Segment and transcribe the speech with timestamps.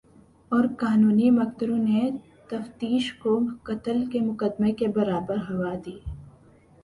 [0.51, 2.09] اور قانونی مقتدروں نے
[2.49, 5.97] تفتیش کو قتل کے مقدمے کے برابر ہوا دی